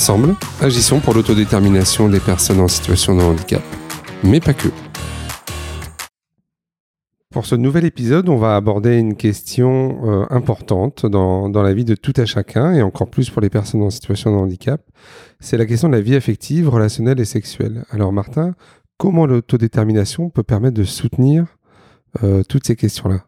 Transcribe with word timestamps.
Ensemble, 0.00 0.34
agissons 0.62 0.98
pour 0.98 1.12
l'autodétermination 1.12 2.08
des 2.08 2.20
personnes 2.20 2.60
en 2.60 2.68
situation 2.68 3.14
de 3.14 3.20
handicap, 3.20 3.60
mais 4.24 4.40
pas 4.40 4.54
que. 4.54 4.68
Pour 7.30 7.44
ce 7.44 7.54
nouvel 7.54 7.84
épisode, 7.84 8.30
on 8.30 8.38
va 8.38 8.56
aborder 8.56 8.96
une 8.96 9.14
question 9.14 10.00
euh, 10.04 10.26
importante 10.30 11.04
dans, 11.04 11.50
dans, 11.50 11.62
la 11.62 11.74
vie 11.74 11.84
de 11.84 11.94
tout 11.94 12.14
à 12.16 12.24
chacun, 12.24 12.72
et 12.72 12.80
encore 12.80 13.10
plus 13.10 13.28
pour 13.28 13.42
les 13.42 13.50
personnes 13.50 13.82
en 13.82 13.90
situation 13.90 14.32
de 14.32 14.36
handicap. 14.36 14.80
C'est 15.38 15.58
la 15.58 15.66
question 15.66 15.90
de 15.90 15.96
la 15.96 16.00
vie 16.00 16.16
affective, 16.16 16.70
relationnelle 16.70 17.20
et 17.20 17.26
sexuelle. 17.26 17.84
Alors 17.90 18.10
Martin, 18.10 18.54
comment 18.96 19.26
l'autodétermination 19.26 20.30
peut 20.30 20.42
permettre 20.42 20.78
de 20.78 20.84
soutenir 20.84 21.58
euh, 22.24 22.42
toutes 22.48 22.66
ces 22.66 22.74
questions-là? 22.74 23.26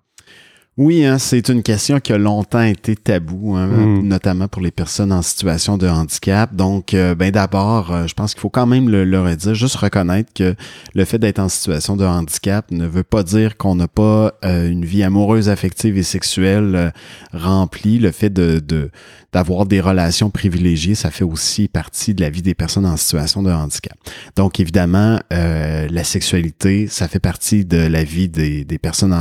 Oui, 0.78 1.04
hein, 1.04 1.18
c'est 1.18 1.50
une 1.50 1.62
question 1.62 2.00
qui 2.00 2.14
a 2.14 2.18
longtemps 2.18 2.62
été 2.62 2.96
tabou, 2.96 3.56
hein, 3.56 3.66
mm. 3.66 4.08
notamment 4.08 4.48
pour 4.48 4.62
les 4.62 4.70
personnes 4.70 5.12
en 5.12 5.20
situation 5.20 5.76
de 5.76 5.86
handicap. 5.86 6.54
Donc, 6.54 6.94
euh, 6.94 7.14
ben 7.14 7.30
d'abord, 7.30 7.92
euh, 7.92 8.06
je 8.06 8.14
pense 8.14 8.32
qu'il 8.32 8.40
faut 8.40 8.48
quand 8.48 8.66
même 8.66 8.88
le, 8.88 9.04
leur 9.04 9.36
dire, 9.36 9.54
juste 9.54 9.76
reconnaître 9.76 10.32
que 10.32 10.54
le 10.94 11.04
fait 11.04 11.18
d'être 11.18 11.40
en 11.40 11.50
situation 11.50 11.94
de 11.94 12.06
handicap 12.06 12.70
ne 12.70 12.86
veut 12.86 13.02
pas 13.02 13.22
dire 13.22 13.58
qu'on 13.58 13.74
n'a 13.74 13.86
pas 13.86 14.32
euh, 14.46 14.70
une 14.70 14.86
vie 14.86 15.02
amoureuse, 15.02 15.50
affective 15.50 15.98
et 15.98 16.02
sexuelle 16.02 16.94
remplie. 17.34 17.98
Le 17.98 18.10
fait 18.10 18.30
de, 18.30 18.58
de 18.58 18.90
d'avoir 19.32 19.66
des 19.66 19.80
relations 19.80 20.30
privilégiées, 20.30 20.94
ça 20.94 21.10
fait 21.10 21.24
aussi 21.24 21.68
partie 21.68 22.14
de 22.14 22.20
la 22.20 22.30
vie 22.30 22.42
des 22.42 22.54
personnes 22.54 22.86
en 22.86 22.96
situation 22.96 23.42
de 23.42 23.50
handicap. 23.50 23.96
Donc, 24.36 24.60
évidemment, 24.60 25.20
la 25.30 26.04
sexualité, 26.04 26.86
ça 26.88 27.08
fait 27.08 27.18
partie 27.18 27.64
de 27.64 27.78
la 27.78 28.04
vie 28.04 28.28
des, 28.28 28.64
des 28.64 28.78
personnes, 28.78 29.16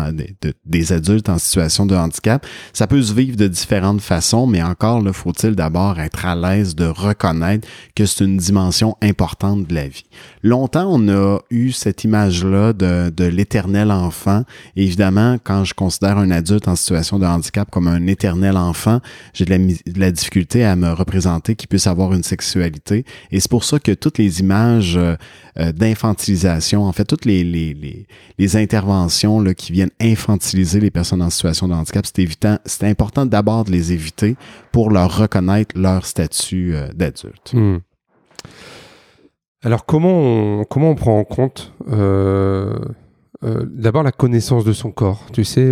des 0.65 0.93
adultes 0.93 1.29
en 1.29 1.37
situation 1.37 1.85
de 1.85 1.95
handicap. 1.95 2.45
Ça 2.73 2.87
peut 2.87 3.01
se 3.01 3.13
vivre 3.13 3.37
de 3.37 3.47
différentes 3.47 4.01
façons, 4.01 4.47
mais 4.47 4.61
encore, 4.61 5.01
là, 5.01 5.13
faut-il 5.13 5.55
d'abord 5.55 5.99
être 5.99 6.25
à 6.25 6.35
l'aise 6.35 6.75
de 6.75 6.85
reconnaître 6.85 7.67
que 7.95 8.05
c'est 8.05 8.23
une 8.23 8.37
dimension 8.37 8.97
importante 9.01 9.67
de 9.67 9.73
la 9.73 9.87
vie. 9.87 10.05
Longtemps, 10.43 10.87
on 10.89 11.07
a 11.09 11.39
eu 11.49 11.71
cette 11.71 12.03
image-là 12.03 12.73
de, 12.73 13.09
de 13.09 13.25
l'éternel 13.25 13.91
enfant. 13.91 14.43
évidemment, 14.75 15.37
quand 15.43 15.63
je 15.63 15.73
considère 15.73 16.17
un 16.17 16.31
adulte 16.31 16.67
en 16.67 16.75
situation 16.75 17.19
de 17.19 17.25
handicap 17.25 17.69
comme 17.69 17.87
un 17.87 18.07
éternel 18.07 18.57
enfant, 18.57 18.99
j'ai 19.33 19.45
de 19.45 19.99
la, 19.99 20.00
la 20.01 20.11
difficulté 20.11 20.65
à 20.65 20.75
me 20.75 20.91
représenter 20.91 21.55
qu'il 21.55 21.69
puisse 21.69 21.87
avoir 21.87 22.13
une 22.13 22.23
sexualité. 22.23 23.05
Et 23.31 23.39
c'est 23.39 23.49
pour 23.49 23.63
ça 23.63 23.79
que 23.79 23.93
toutes 23.93 24.17
les 24.17 24.41
images 24.41 24.97
euh, 24.97 25.15
euh, 25.57 25.71
d'infantilisation, 25.71 26.83
en 26.83 26.91
fait, 26.91 27.05
toutes 27.05 27.25
les, 27.25 27.43
les, 27.43 28.55
interventions 28.57 29.39
là, 29.39 29.53
qui 29.53 29.71
viennent 29.71 29.91
infantiliser 30.01 30.79
les 30.79 30.91
personnes 30.91 31.21
en 31.21 31.29
situation 31.29 31.67
de 31.67 31.73
handicap, 31.73 32.05
c'est 32.05 32.19
évitant, 32.19 32.57
c'est 32.65 32.87
important 32.87 33.25
d'abord 33.25 33.63
de 33.63 33.71
les 33.71 33.93
éviter 33.93 34.35
pour 34.71 34.89
leur 34.89 35.17
reconnaître 35.17 35.77
leur 35.79 36.05
statut 36.05 36.75
euh, 36.75 36.91
d'adulte. 36.93 37.53
Hmm. 37.53 37.77
Alors 39.63 39.85
comment 39.85 40.09
on, 40.11 40.63
comment 40.63 40.89
on 40.89 40.95
prend 40.95 41.19
en 41.19 41.23
compte 41.23 41.71
d'abord 43.43 44.03
la 44.03 44.11
connaissance 44.11 44.65
de 44.65 44.73
son 44.73 44.91
corps, 44.91 45.23
tu 45.33 45.43
sais, 45.43 45.67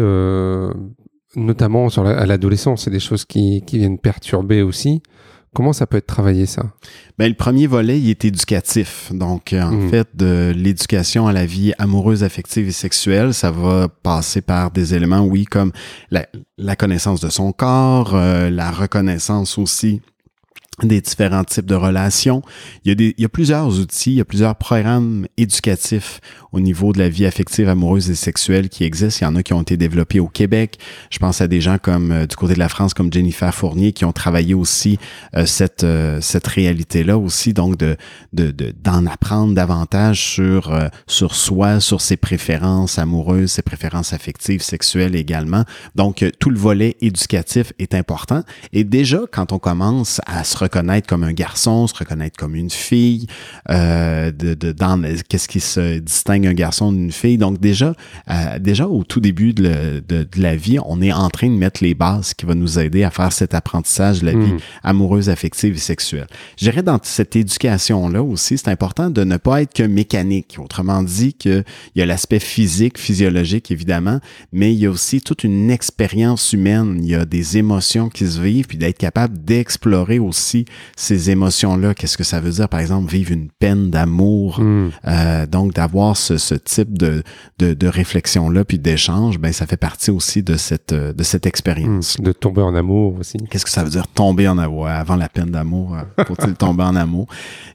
notamment 1.36 1.90
sur 1.90 2.06
à 2.06 2.26
l'adolescence, 2.26 2.84
c'est 2.84 2.92
des 2.92 3.00
choses 3.00 3.26
qui, 3.26 3.64
qui 3.66 3.78
viennent 3.78 4.00
perturber 4.00 4.62
aussi. 4.62 5.02
Comment 5.54 5.74
ça 5.74 5.88
peut 5.88 5.98
être 5.98 6.06
travaillé, 6.06 6.46
ça? 6.46 6.64
Ben, 7.18 7.28
le 7.28 7.34
premier 7.34 7.66
volet, 7.66 8.00
il 8.00 8.10
est 8.12 8.24
éducatif. 8.24 9.12
Donc, 9.12 9.54
en 9.54 9.72
hmm. 9.72 9.90
fait, 9.90 10.08
de 10.14 10.54
l'éducation 10.56 11.26
à 11.26 11.34
la 11.34 11.48
vie 11.48 11.74
amoureuse, 11.80 12.24
affective 12.24 12.68
et 12.68 12.72
sexuelle, 12.72 13.34
ça 13.34 13.50
va 13.50 13.88
passer 13.88 14.42
par 14.42 14.70
des 14.70 14.94
éléments, 14.94 15.22
oui, 15.22 15.46
comme 15.46 15.72
la, 16.12 16.28
la 16.60 16.76
connaissance 16.76 17.20
de 17.20 17.30
son 17.30 17.52
corps, 17.52 18.12
euh, 18.14 18.52
la 18.52 18.70
reconnaissance 18.70 19.58
aussi 19.58 20.02
des 20.88 21.02
différents 21.02 21.44
types 21.44 21.66
de 21.66 21.76
relations. 21.76 22.42
Il 22.84 22.90
y, 22.90 22.92
a 22.92 22.96
des, 22.96 23.16
il 23.18 23.22
y 23.22 23.26
a 23.26 23.30
plusieurs 23.30 23.80
outils, 23.80 24.12
il 24.12 24.18
y 24.18 24.22
a 24.22 24.26
plusieurs 24.26 24.56
programmes 24.56 25.28
éducatifs 25.38 26.22
au 26.52 26.60
niveau 26.60 26.94
de 26.94 27.00
la 27.00 27.10
vie 27.10 27.26
affective, 27.26 27.70
amoureuse 27.70 28.10
et 28.10 28.16
sexuelle 28.16 28.70
qui 28.70 28.84
existent. 28.84 29.20
Il 29.22 29.30
y 29.30 29.34
en 29.34 29.36
a 29.36 29.44
qui 29.44 29.54
ont 29.54 29.62
été 29.62 29.78
développés 29.78 30.20
au 30.20 30.28
Québec. 30.28 30.80
Je 31.10 31.20
pense 31.20 31.42
à 31.42 31.48
des 31.48 31.62
gens 31.62 31.78
comme 31.78 32.12
euh, 32.12 32.26
du 32.26 32.36
côté 32.36 32.54
de 32.54 32.60
la 32.60 32.70
France, 32.70 32.94
comme 32.94 33.12
Jennifer 33.12 33.54
Fournier, 33.54 33.92
qui 33.92 34.06
ont 34.06 34.12
travaillé 34.12 34.54
aussi 34.54 34.98
euh, 35.36 35.46
cette, 35.46 35.84
euh, 35.84 36.20
cette 36.22 36.48
réalité-là 36.48 37.18
aussi, 37.18 37.54
donc 37.54 37.78
de, 37.78 37.98
de, 38.34 38.52
d'en 38.84 39.06
apprendre 39.06 39.54
davantage 39.54 40.22
sur, 40.22 40.78
sur 41.08 41.36
soi, 41.36 41.80
sur 41.80 42.02
ses 42.02 42.18
préférences 42.18 42.98
amoureuses, 42.98 43.52
ses 43.52 43.62
préférences 43.62 44.14
affectives, 44.14 44.62
sexuelles 44.62 45.16
également. 45.16 45.64
Donc, 45.96 46.26
tout 46.40 46.50
le 46.50 46.58
volet 46.58 46.98
éducatif 47.02 47.74
est 47.80 47.94
important. 47.94 48.44
Et 48.74 48.84
déjà, 48.84 49.22
quand 49.32 49.52
on 49.52 49.60
commence 49.60 50.22
à 50.26 50.44
se 50.44 50.58
reconnaître 50.70 51.08
comme 51.08 51.24
un 51.24 51.34
garçon, 51.34 51.88
se 51.88 51.96
reconnaître 51.96 52.38
comme 52.38 52.56
une 52.56 52.70
fille, 52.70 53.28
euh, 53.70 54.32
de, 54.32 54.54
de, 54.54 54.72
dans 54.72 55.02
qu'est-ce 55.28 55.48
qui 55.48 55.60
se 55.60 56.00
distingue 56.00 56.46
un 56.48 56.54
garçon 56.54 56.92
d'une 56.92 57.12
fille. 57.12 57.38
Donc 57.38 57.60
déjà, 57.60 57.94
euh, 58.30 58.60
déjà 58.60 58.88
au 58.88 59.04
tout 59.04 59.20
début 59.20 59.54
de, 59.54 60.04
de, 60.08 60.28
la 60.38 60.56
vie, 60.56 60.78
on 60.86 61.02
est 61.02 61.12
en 61.12 61.30
train 61.30 61.48
de 61.48 61.56
mettre 61.56 61.84
les 61.84 61.96
bases 61.96 62.34
qui 62.34 62.46
vont 62.46 62.56
nous 62.56 62.80
aider 62.80 63.04
à 63.04 63.12
faire 63.12 63.34
cet 63.34 63.54
apprentissage 63.54 64.22
de 64.22 64.28
la 64.28 64.32
vie 64.34 64.54
hmm. 64.54 64.60
amoureuse, 64.84 65.30
affective 65.30 65.76
et 65.76 65.80
sexuelle. 65.80 66.28
Je 66.58 66.66
dirais 66.66 66.84
dans 66.84 67.00
cette 67.02 67.36
éducation-là 67.36 68.22
aussi, 68.22 68.58
c'est 68.58 68.70
important 68.70 69.10
de 69.10 69.24
ne 69.24 69.38
pas 69.38 69.62
être 69.64 69.74
que 69.74 69.84
mécanique. 69.84 70.58
Autrement 70.60 71.04
dit, 71.04 71.34
qu'il 71.34 71.64
y 71.96 72.02
a 72.02 72.06
l'aspect 72.06 72.40
physique, 72.40 72.98
physiologique 72.98 73.72
évidemment, 73.72 74.20
mais 74.52 74.74
il 74.74 74.80
y 74.80 74.86
a 74.86 74.90
aussi 74.90 75.22
toute 75.22 75.44
une 75.44 75.72
expérience 75.72 76.54
humaine. 76.54 77.00
Il 77.02 77.10
y 77.10 77.16
a 77.16 77.26
des 77.26 77.58
émotions 77.58 78.10
qui 78.10 78.28
se 78.28 78.40
vivent, 78.40 78.68
puis 78.68 78.78
d'être 78.78 78.98
capable 78.98 79.44
d'explorer 79.44 80.20
aussi 80.20 80.59
ces 80.96 81.30
émotions-là. 81.30 81.94
Qu'est-ce 81.94 82.18
que 82.18 82.24
ça 82.24 82.40
veut 82.40 82.52
dire, 82.52 82.70
par 82.70 82.80
exemple, 82.80 83.12
vivre 83.12 83.32
une 83.32 83.50
peine 83.50 83.90
d'amour? 83.90 84.60
Hmm. 84.60 84.90
Euh, 85.08 85.46
donc, 85.46 85.74
d'avoir 85.74 86.18
ce, 86.18 86.38
ce, 86.38 86.56
type 86.56 86.98
de, 86.98 87.24
de, 87.60 87.74
de 87.74 87.88
réflexion-là, 87.88 88.66
puis 88.66 88.80
d'échange, 88.80 89.40
ben, 89.40 89.54
ça 89.54 89.66
fait 89.66 89.78
partie 89.78 90.12
aussi 90.12 90.44
de 90.44 90.58
cette, 90.58 90.94
de 90.94 91.24
cette 91.24 91.46
expérience. 91.46 92.18
Hmm. 92.20 92.24
De 92.24 92.32
tomber 92.32 92.62
en 92.62 92.76
amour 92.76 93.18
aussi. 93.20 93.38
Qu'est-ce 93.50 93.66
que 93.66 93.72
ça 93.72 93.84
veut 93.84 93.90
dire 93.90 94.08
tomber 94.08 94.48
en 94.48 94.58
amour? 94.58 94.88
Avant 94.88 95.16
la 95.16 95.30
peine 95.30 95.52
d'amour, 95.52 95.96
euh, 95.96 96.24
faut-il 96.26 96.54
tomber 96.56 96.84
en 96.84 96.96
amour? 96.96 97.28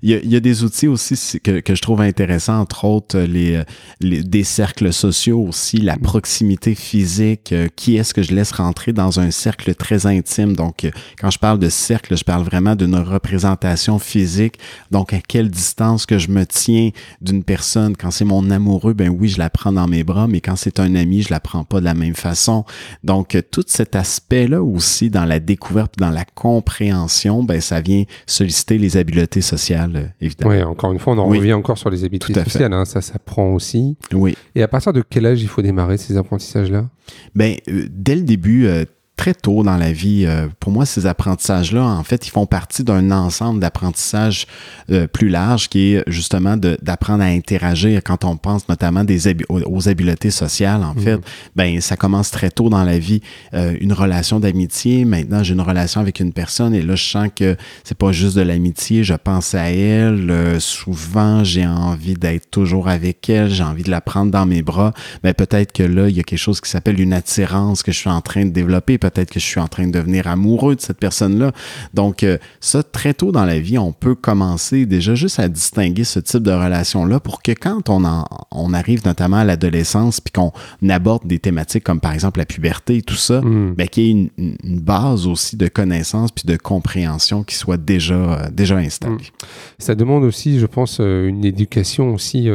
Il 0.03 0.11
y, 0.11 0.15
a, 0.15 0.19
il 0.19 0.31
y, 0.31 0.37
a, 0.37 0.41
des 0.41 0.65
outils 0.65 0.89
aussi 0.89 1.41
que, 1.41 1.61
que 1.61 1.75
je 1.75 1.83
trouve 1.83 2.01
intéressants, 2.01 2.61
entre 2.61 2.85
autres, 2.85 3.19
les, 3.19 3.63
les 4.01 4.23
des 4.23 4.45
cercles 4.45 4.93
sociaux 4.93 5.41
aussi, 5.41 5.79
la 5.79 5.97
hmm. 5.97 6.01
proximité 6.01 6.75
physique. 6.75 7.53
Euh, 7.53 7.69
qui 7.77 7.97
est-ce 7.97 8.15
que 8.15 8.23
je 8.23 8.35
laisse 8.35 8.53
rentrer 8.53 8.93
dans 8.93 9.21
un 9.21 9.31
cercle 9.31 9.75
très 9.75 10.07
intime? 10.07 10.55
Donc, 10.55 10.91
quand 11.19 11.31
je 11.31 11.39
parle 11.39 11.59
de 11.59 11.69
cercle, 11.69 12.17
je 12.17 12.25
parle 12.25 12.43
vraiment 12.43 12.74
d'une 12.75 12.97
représentation 12.97 13.99
physique. 13.99 14.59
Donc, 14.91 15.13
à 15.13 15.21
quelle 15.21 15.51
distance 15.51 16.07
que 16.07 16.19
je 16.19 16.31
me 16.31 16.45
tiens 16.47 16.91
d'une 17.21 17.45
personne? 17.45 17.97
Quand 17.97 18.11
c'est 18.11 18.25
mon 18.25 18.51
amoureux, 18.51 18.95
ben 18.95 19.09
oui, 19.09 19.29
je 19.29 19.39
la 19.39 19.51
prends 19.51 19.73
dans 19.73 19.87
mes 19.87 20.05
bras, 20.05 20.27
mais 20.29 20.41
quand 20.41 20.57
c'est 20.57 20.81
un 20.81 20.95
ami, 20.95 21.23
je 21.23 21.31
la 21.31 21.41
prends 21.41 21.65
pas 21.65 21.81
de 21.81 21.85
la 21.85 21.95
même 21.95 22.15
façon. 22.15 22.65
Donc, 23.03 23.37
tout 23.51 23.65
cet 23.67 23.97
aspect-là 23.97 24.63
aussi 24.63 25.11
dans 25.11 25.25
la 25.25 25.41
découverte, 25.41 25.95
dans 25.99 26.11
la 26.11 26.25
compréhension, 26.25 27.43
ben 27.43 27.61
ça 27.61 27.81
vient 27.81 28.05
solliciter 28.27 28.79
les 28.79 28.97
habiletés 28.97 29.41
sociales, 29.41 29.93
euh, 29.97 30.07
évidemment. 30.21 30.51
Oui, 30.51 30.63
encore 30.63 30.93
une 30.93 30.99
fois, 30.99 31.15
on 31.15 31.19
en 31.19 31.27
revient 31.27 31.53
encore 31.53 31.79
sur 31.79 31.91
les 31.91 32.05
habiletés 32.05 32.35
sociales. 32.35 32.73
Hein, 32.73 32.85
ça 32.85 33.01
s'apprend 33.01 33.53
aussi. 33.53 33.97
Oui. 34.13 34.37
Et 34.55 34.63
à 34.63 34.69
partir 34.69 34.93
de 34.93 35.03
quel 35.09 35.27
âge 35.27 35.43
il 35.43 35.49
faut 35.49 35.63
démarrer 35.63 35.97
ces 35.97 36.17
apprentissages-là? 36.17 36.89
Ben, 37.35 37.57
euh, 37.69 37.87
dès 37.91 38.17
le 38.17 38.23
début, 38.23 38.67
euh, 38.67 38.85
très 39.17 39.35
tôt 39.35 39.63
dans 39.63 39.77
la 39.77 39.93
vie. 39.93 40.25
Euh, 40.27 40.49
pour 40.59 40.73
moi, 40.73 40.87
ces 40.87 41.07
apprentissages-là, 41.07 41.83
en 41.85 42.03
fait, 42.03 42.27
ils 42.27 42.31
font 42.31 42.47
partie 42.47 42.83
d'un 42.83 43.11
ensemble 43.13 43.61
d'apprentissages 43.61 44.47
euh, 44.91 45.07
plus 45.07 45.29
large 45.29 45.69
qui 45.69 45.95
est 45.95 46.05
justement 46.09 46.57
d'apprendre 46.57 47.23
à 47.23 47.27
interagir 47.27 48.03
quand 48.03 48.25
on 48.25 48.37
pense 48.37 48.69
notamment 48.69 49.05
des 49.05 49.35
aux, 49.49 49.89
habiletés 49.89 50.31
sociales, 50.31 50.83
en 50.83 50.95
fait. 50.95 51.17
Mhm. 51.17 51.23
Ben, 51.55 51.81
ça 51.81 51.97
commence 51.97 52.31
très 52.31 52.51
tôt 52.51 52.69
dans 52.69 52.83
la 52.83 52.99
vie. 52.99 53.21
Euh, 53.55 53.77
une 53.81 53.93
relation 53.93 54.41
d'amitié, 54.41 55.05
maintenant, 55.05 55.43
j'ai 55.43 55.55
une 55.55 55.61
relation 55.61 56.01
avec 56.01 56.19
une 56.19 56.33
personne 56.33 56.75
et 56.75 56.83
là, 56.83 56.97
je 56.97 57.05
sens 57.05 57.29
que 57.35 57.57
c'est 57.85 57.97
pas 57.97 58.11
juste 58.11 58.37
de 58.37 58.43
l'amitié, 58.43 59.05
je 59.05 59.15
pense 59.15 59.55
à 59.55 59.71
elle. 59.71 60.61
souvent, 60.61 61.45
j'ai 61.45 61.67
envie 61.67 62.15
d'être 62.15 62.51
toujours 62.51 62.89
avec 62.89 63.29
elle, 63.31 63.51
j'ai 63.51 63.65
envie 63.65 63.85
de 63.85 63.91
la 63.91 64.01
prendre 64.01 64.33
dans 64.33 64.47
mes 64.47 64.63
bras. 64.63 64.93
Mais 65.23 65.35
ben, 65.35 65.47
peut-être 65.47 65.73
que 65.73 65.85
là, 65.85 66.09
il 66.09 66.17
y 66.17 66.21
a 66.21 66.25
quelque 66.25 66.39
chose 66.39 66.61
qui 66.61 66.71
s'appelle 66.71 67.01
une 67.01 67.13
attirance 67.13 67.83
que 67.83 67.93
je 67.93 67.99
suis 67.99 68.11
en 68.11 68.21
train 68.21 68.45
de 68.45 68.51
développer 68.51 68.99
peut-être 69.11 69.31
que 69.31 69.41
je 69.41 69.45
suis 69.45 69.61
en 69.61 69.69
train 69.69 69.87
de 69.87 69.93
devenir 69.93 70.27
amoureux 70.27 70.77
de 70.77 70.81
cette 70.81 70.99
personne-là. 70.99 71.53
Donc, 71.93 72.23
euh, 72.23 72.39
ça, 72.61 72.83
très 72.83 73.13
tôt 73.13 73.33
dans 73.33 73.45
la 73.45 73.59
vie, 73.59 73.77
on 73.79 73.93
peut 73.93 74.15
commencer 74.15 74.87
déjà 74.87 75.15
juste 75.15 75.39
à 75.39 75.49
distinguer 75.49 76.05
ce 76.05 76.21
type 76.21 76.43
de 76.43 76.53
relation-là 76.53 77.21
pour 77.21 77.43
que 77.43 77.53
quand 77.53 77.91
on, 77.91 78.05
en, 78.05 78.25
on 78.51 78.73
arrive 78.73 79.05
notamment 79.05 79.39
à 79.39 79.45
l'adolescence, 79.45 80.21
puis 80.21 80.33
qu'on 80.33 80.53
aborde 80.89 81.27
des 81.27 81.39
thématiques 81.39 81.85
comme 81.85 82.01
par 82.01 82.13
exemple 82.13 82.39
la 82.39 82.47
puberté 82.47 82.99
et 82.99 83.03
tout 83.03 83.15
ça, 83.15 83.41
mm. 83.41 83.75
ben, 83.75 83.89
qu'il 83.89 84.03
y 84.05 84.09
ait 84.09 84.11
une, 84.11 84.31
une, 84.65 84.81
base 84.81 85.27
aussi 85.27 85.57
de 85.57 85.69
connaissances 85.69 86.31
puis 86.31 86.45
de 86.47 86.57
compréhension 86.57 87.43
qui 87.43 87.55
soit 87.57 87.77
déjà, 87.77 88.15
euh, 88.15 88.51
déjà 88.51 88.77
installée. 88.77 89.17
Mm. 89.17 89.47
Ça 89.79 89.95
demande 89.95 90.25
aussi, 90.25 90.59
je 90.59 90.67
pense, 90.67 90.99
euh, 91.01 91.29
une 91.29 91.45
éducation 91.45 92.15
aussi 92.15 92.49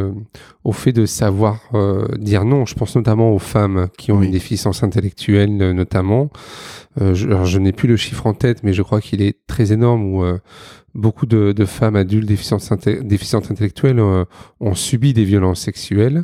au 0.64 0.72
fait 0.72 0.92
de 0.92 1.06
savoir 1.06 1.60
dire 2.18 2.46
non. 2.46 2.66
Je 2.66 2.76
pense 2.76 2.96
notamment 2.96 3.34
aux 3.34 3.40
femmes 3.40 3.88
qui 3.98 4.12
ont 4.12 4.22
une 4.22 4.32
déficience 4.32 4.84
intellectuelle 4.84 5.56
notamment. 5.74 6.30
Euh, 7.02 7.14
je, 7.14 7.46
je 7.46 7.60
n'ai 7.60 7.72
plus 7.72 7.88
le 7.88 7.98
chiffre 7.98 8.26
en 8.26 8.34
tête, 8.34 8.64
mais 8.64 8.74
je 8.74 8.82
crois 8.82 9.02
qu'il 9.02 9.22
est 9.22 9.38
très 9.48 9.72
énorme 9.72 10.04
où 10.04 10.24
euh, 10.24 10.40
beaucoup 10.96 11.26
de, 11.26 11.52
de, 11.52 11.66
femmes 11.66 11.96
adultes 11.96 12.28
déficientes, 12.28 12.88
déficientes 13.04 13.52
intellectuelles 13.52 14.00
euh, 14.00 14.26
ont 14.60 14.76
subi 14.76 15.14
des 15.14 15.24
violences 15.24 15.62
sexuelles. 15.62 16.24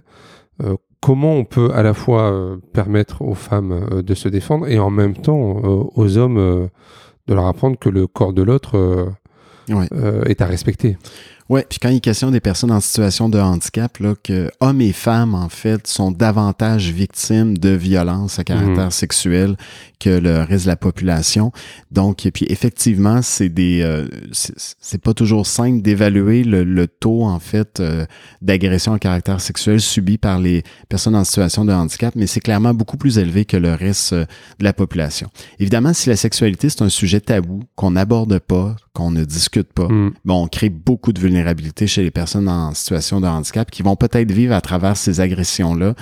comment 1.01 1.33
on 1.33 1.45
peut 1.45 1.71
à 1.73 1.83
la 1.83 1.93
fois 1.93 2.57
permettre 2.73 3.21
aux 3.21 3.35
femmes 3.35 4.01
de 4.01 4.13
se 4.15 4.29
défendre 4.29 4.67
et 4.67 4.79
en 4.79 4.89
même 4.89 5.15
temps 5.15 5.61
aux 5.95 6.17
hommes 6.17 6.69
de 7.27 7.33
leur 7.33 7.45
apprendre 7.45 7.77
que 7.77 7.89
le 7.89 8.07
corps 8.07 8.33
de 8.33 8.41
l'autre 8.41 9.11
est 10.25 10.41
à 10.41 10.45
respecter? 10.45 10.97
Oui, 11.47 11.61
puis 11.69 11.77
quand 11.79 11.89
il 11.89 11.97
est 11.97 11.99
question 11.99 12.31
des 12.31 12.39
personnes 12.39 12.71
en 12.71 12.79
situation 12.79 13.29
de 13.29 13.39
handicap, 13.39 13.99
là, 13.99 14.15
que 14.23 14.49
hommes 14.61 14.81
et 14.81 14.93
femmes, 14.93 15.35
en 15.35 15.49
fait, 15.49 15.85
sont 15.85 16.09
davantage 16.09 16.89
victimes 16.89 17.55
de 17.55 17.69
violences 17.69 18.39
à 18.39 18.43
caractère 18.43 18.85
mhm. 18.85 18.91
sexuel 18.91 19.57
que 19.99 20.09
le 20.09 20.41
reste 20.41 20.65
de 20.65 20.71
la 20.71 20.75
population. 20.75 21.51
Donc, 21.91 22.25
et 22.25 22.31
puis 22.31 22.47
effectivement, 22.49 23.21
c'est 23.21 23.49
des, 23.49 23.81
euh, 23.83 24.07
c'est 24.31 25.01
pas 25.01 25.13
toujours 25.13 25.45
simple 25.45 25.83
d'évaluer 25.83 26.43
le, 26.43 26.87
taux, 26.87 27.23
en 27.23 27.39
fait, 27.39 27.79
euh, 27.79 28.05
d'agression 28.41 28.93
à 28.93 28.99
caractère 28.99 29.39
sexuel 29.39 29.79
subi 29.79 30.17
par 30.17 30.39
les 30.39 30.63
personnes 30.89 31.15
en 31.15 31.23
situation 31.23 31.63
de 31.63 31.73
handicap, 31.73 32.15
mais 32.15 32.25
c'est 32.25 32.39
clairement 32.39 32.73
beaucoup 32.73 32.97
plus 32.97 33.19
élevé 33.19 33.45
que 33.45 33.57
le 33.57 33.73
reste 33.75 34.13
euh, 34.13 34.25
de 34.57 34.63
la 34.63 34.73
population. 34.73 35.29
Évidemment, 35.59 35.93
si 35.93 36.09
la 36.09 36.15
sexualité, 36.15 36.69
c'est 36.69 36.81
un 36.81 36.89
sujet 36.89 37.19
tabou, 37.19 37.61
qu'on 37.75 37.91
n'aborde 37.91 38.39
pas, 38.39 38.75
qu'on 38.93 39.11
ne 39.11 39.23
discute 39.23 39.71
pas, 39.73 39.87
mm. 39.87 40.13
bon, 40.25 40.43
on 40.43 40.47
crée 40.47 40.69
beaucoup 40.69 41.13
de 41.13 41.19
vulnérabilité 41.19 41.34
chez 41.85 42.03
les 42.03 42.11
personnes 42.11 42.47
en 42.47 42.73
situation 42.73 43.21
de 43.21 43.27
handicap 43.27 43.69
qui 43.69 43.83
vont 43.83 43.95
peut-être 43.95 44.31
vivre 44.31 44.53
à 44.53 44.61
travers 44.61 44.97
ces 44.97 45.19
agressions-là 45.19 45.93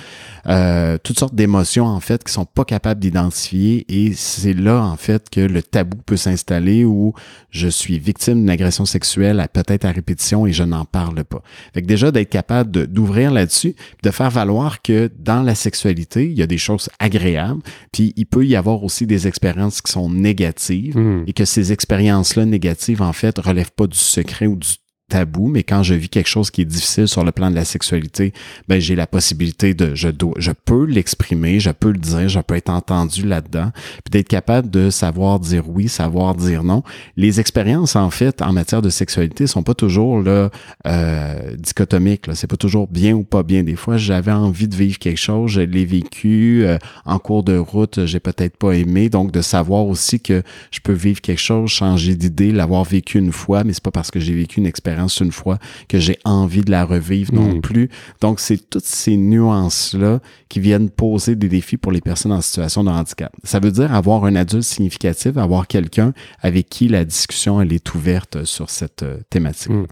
euh, 0.46 0.98
toutes 1.02 1.18
sortes 1.18 1.34
d'émotions 1.34 1.86
en 1.86 2.00
fait 2.00 2.22
qui 2.22 2.32
sont 2.32 2.44
pas 2.44 2.64
capables 2.64 3.00
d'identifier 3.00 3.84
et 3.88 4.12
c'est 4.14 4.52
là 4.52 4.82
en 4.82 4.96
fait 4.96 5.30
que 5.30 5.40
le 5.40 5.62
tabou 5.62 5.96
peut 6.04 6.16
s'installer 6.16 6.84
où 6.84 7.14
je 7.50 7.68
suis 7.68 7.98
victime 7.98 8.40
d'une 8.40 8.50
agression 8.50 8.84
sexuelle 8.84 9.40
à 9.40 9.48
peut-être 9.48 9.84
à 9.84 9.90
répétition 9.90 10.46
et 10.46 10.52
je 10.52 10.62
n'en 10.62 10.84
parle 10.84 11.24
pas. 11.24 11.42
Fait 11.72 11.82
que 11.82 11.86
déjà 11.86 12.10
d'être 12.10 12.30
capable 12.30 12.86
d'ouvrir 12.86 13.30
là-dessus, 13.30 13.74
de 14.02 14.10
faire 14.10 14.30
valoir 14.30 14.82
que 14.82 15.10
dans 15.18 15.42
la 15.42 15.54
sexualité, 15.54 16.24
il 16.24 16.36
y 16.36 16.42
a 16.42 16.46
des 16.46 16.58
choses 16.58 16.88
agréables, 16.98 17.62
puis 17.92 18.12
il 18.16 18.26
peut 18.26 18.44
y 18.44 18.56
avoir 18.56 18.82
aussi 18.84 19.06
des 19.06 19.26
expériences 19.26 19.80
qui 19.80 19.92
sont 19.92 20.10
négatives 20.10 20.96
hmm. 20.96 21.24
et 21.26 21.32
que 21.32 21.44
ces 21.44 21.72
expériences-là 21.72 22.44
négatives 22.44 23.02
en 23.02 23.12
fait 23.12 23.38
relèvent 23.38 23.72
pas 23.72 23.86
du 23.86 23.98
secret 23.98 24.46
ou 24.46 24.56
du 24.56 24.68
tabou, 25.14 25.46
mais 25.46 25.62
quand 25.62 25.84
je 25.84 25.94
vis 25.94 26.08
quelque 26.08 26.28
chose 26.28 26.50
qui 26.50 26.62
est 26.62 26.64
difficile 26.64 27.06
sur 27.06 27.22
le 27.22 27.30
plan 27.30 27.48
de 27.48 27.54
la 27.54 27.64
sexualité, 27.64 28.32
ben 28.66 28.80
j'ai 28.80 28.96
la 28.96 29.06
possibilité 29.06 29.72
de 29.72 29.94
je 29.94 30.08
dois 30.08 30.34
je 30.38 30.50
peux 30.50 30.86
l'exprimer, 30.86 31.60
je 31.60 31.70
peux 31.70 31.92
le 31.92 31.98
dire, 31.98 32.28
je 32.28 32.40
peux 32.40 32.56
être 32.56 32.70
entendu 32.70 33.22
là-dedans, 33.22 33.70
puis 34.02 34.10
d'être 34.10 34.26
capable 34.26 34.70
de 34.70 34.90
savoir 34.90 35.38
dire 35.38 35.68
oui, 35.68 35.88
savoir 35.88 36.34
dire 36.34 36.64
non. 36.64 36.82
Les 37.16 37.38
expériences 37.38 37.94
en 37.94 38.10
fait 38.10 38.42
en 38.42 38.52
matière 38.52 38.82
de 38.82 38.90
sexualité 38.90 39.46
sont 39.46 39.62
pas 39.62 39.74
toujours 39.74 40.20
là 40.20 40.50
euh, 40.88 41.54
dichotomiques, 41.58 42.26
là, 42.26 42.34
c'est 42.34 42.48
pas 42.48 42.56
toujours 42.56 42.88
bien 42.88 43.12
ou 43.12 43.22
pas 43.22 43.44
bien. 43.44 43.62
Des 43.62 43.76
fois, 43.76 43.96
j'avais 43.96 44.32
envie 44.32 44.66
de 44.66 44.74
vivre 44.74 44.98
quelque 44.98 45.20
chose, 45.20 45.52
je 45.52 45.60
l'ai 45.60 45.84
vécu 45.84 46.64
euh, 46.64 46.76
en 47.04 47.20
cours 47.20 47.44
de 47.44 47.56
route, 47.56 48.04
j'ai 48.04 48.18
peut-être 48.18 48.56
pas 48.56 48.72
aimé, 48.72 49.10
donc 49.10 49.30
de 49.30 49.42
savoir 49.42 49.86
aussi 49.86 50.18
que 50.18 50.42
je 50.72 50.80
peux 50.80 50.92
vivre 50.92 51.20
quelque 51.20 51.40
chose, 51.40 51.70
changer 51.70 52.16
d'idée, 52.16 52.50
l'avoir 52.50 52.82
vécu 52.82 53.18
une 53.18 53.30
fois, 53.30 53.62
mais 53.62 53.74
c'est 53.74 53.84
pas 53.84 53.92
parce 53.92 54.10
que 54.10 54.18
j'ai 54.18 54.34
vécu 54.34 54.58
une 54.58 54.66
expérience 54.66 55.03
une 55.08 55.32
fois 55.32 55.58
que 55.88 55.98
j'ai 55.98 56.18
envie 56.24 56.62
de 56.62 56.70
la 56.70 56.84
revivre 56.84 57.34
non 57.34 57.56
hmm. 57.56 57.60
plus. 57.60 57.90
Donc, 58.20 58.40
c'est 58.40 58.58
toutes 58.70 58.84
ces 58.84 59.16
nuances-là 59.16 60.20
qui 60.48 60.60
viennent 60.60 60.90
poser 60.90 61.36
des 61.36 61.48
défis 61.48 61.76
pour 61.76 61.92
les 61.92 62.00
personnes 62.00 62.32
en 62.32 62.40
situation 62.40 62.84
de 62.84 62.90
handicap. 62.90 63.32
Ça 63.44 63.60
veut 63.60 63.70
dire 63.70 63.92
avoir 63.92 64.24
un 64.24 64.36
adulte 64.36 64.64
significatif, 64.64 65.36
avoir 65.36 65.66
quelqu'un 65.66 66.12
avec 66.40 66.68
qui 66.68 66.88
la 66.88 67.04
discussion 67.04 67.60
elle 67.60 67.72
est 67.72 67.94
ouverte 67.94 68.44
sur 68.44 68.70
cette 68.70 69.02
euh, 69.02 69.18
thématique. 69.30 69.70
Hmm. 69.70 69.86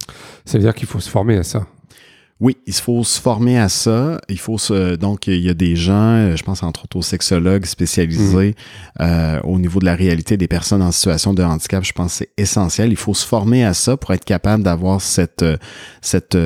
Ça 0.45 0.57
veut 0.57 0.63
dire 0.63 0.73
qu'il 0.73 0.87
faut 0.87 0.99
se 0.99 1.09
former 1.09 1.37
à 1.37 1.43
ça. 1.43 1.67
Oui, 2.43 2.57
il 2.67 2.73
faut 2.73 3.05
se 3.05 3.21
former 3.21 3.57
à 3.57 3.69
ça. 3.69 4.19
Il 4.27 4.37
faut 4.37 4.57
se, 4.57 4.97
donc 4.97 5.27
il 5.27 5.39
y 5.39 5.49
a 5.49 5.53
des 5.53 5.77
gens, 5.77 5.93
euh, 5.93 6.35
je 6.35 6.43
pense 6.43 6.61
entre 6.61 6.83
autres 6.83 6.97
aux 6.97 7.01
sexologues 7.01 7.65
spécialisés 7.65 8.49
mm. 8.49 9.01
euh, 9.01 9.39
au 9.45 9.59
niveau 9.59 9.79
de 9.79 9.85
la 9.85 9.95
réalité 9.95 10.35
des 10.35 10.49
personnes 10.49 10.81
en 10.81 10.91
situation 10.91 11.33
de 11.33 11.41
handicap. 11.41 11.85
Je 11.85 11.93
pense 11.93 12.11
que 12.11 12.17
c'est 12.17 12.29
essentiel. 12.35 12.91
Il 12.91 12.97
faut 12.97 13.13
se 13.13 13.25
former 13.25 13.63
à 13.63 13.73
ça 13.73 13.95
pour 13.95 14.11
être 14.11 14.25
capable 14.25 14.61
d'avoir 14.61 14.99
cette 14.99 15.41
euh, 15.41 15.55
cette 16.01 16.37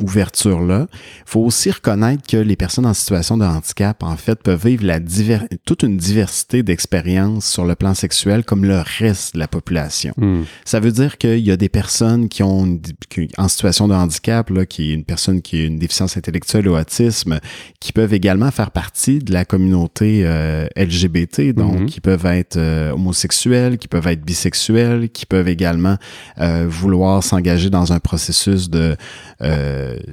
ouverture 0.00 0.62
là. 0.62 0.86
Il 1.18 1.22
faut 1.26 1.40
aussi 1.40 1.70
reconnaître 1.72 2.22
que 2.26 2.38
les 2.38 2.56
personnes 2.56 2.86
en 2.86 2.94
situation 2.94 3.36
de 3.36 3.44
handicap 3.44 4.02
en 4.02 4.16
fait 4.16 4.42
peuvent 4.42 4.66
vivre 4.66 4.86
la 4.86 4.98
diver 4.98 5.40
toute 5.66 5.82
une 5.82 5.98
diversité 5.98 6.62
d'expériences 6.62 7.44
sur 7.44 7.66
le 7.66 7.74
plan 7.74 7.92
sexuel 7.92 8.44
comme 8.44 8.64
le 8.64 8.82
reste 8.98 9.34
de 9.34 9.40
la 9.40 9.48
population. 9.48 10.14
Mm. 10.16 10.44
Ça 10.64 10.80
veut 10.80 10.92
dire 10.92 11.18
qu'il 11.18 11.46
y 11.46 11.50
a 11.50 11.58
des 11.58 11.68
personnes 11.68 12.30
qui 12.30 12.42
ont 12.42 12.80
qui, 13.10 13.28
en 13.36 13.48
situation 13.48 13.88
de 13.88 13.94
handicap 13.94 14.48
là, 14.48 14.64
qui 14.64 14.92
est 14.92 14.94
une 14.94 15.04
personne 15.04 15.17
qui 15.18 15.56
ont 15.56 15.66
une 15.66 15.78
déficience 15.78 16.16
intellectuelle 16.16 16.68
ou 16.68 16.76
autisme, 16.76 17.40
qui 17.80 17.92
peuvent 17.92 18.14
également 18.14 18.50
faire 18.50 18.70
partie 18.70 19.18
de 19.18 19.32
la 19.32 19.44
communauté 19.44 20.22
euh, 20.24 20.66
LGBT, 20.76 21.52
donc 21.54 21.80
mhm. 21.80 21.86
qui 21.86 22.00
peuvent 22.00 22.26
être 22.26 22.56
euh, 22.56 22.92
homosexuels, 22.92 23.78
qui 23.78 23.88
peuvent 23.88 24.06
être 24.06 24.22
bisexuels, 24.24 25.10
qui 25.10 25.26
peuvent 25.26 25.48
également 25.48 25.96
euh, 26.40 26.66
vouloir 26.68 27.22
s'engager 27.22 27.70
dans 27.70 27.92
un 27.92 28.00
processus 28.00 28.70
de 28.70 28.96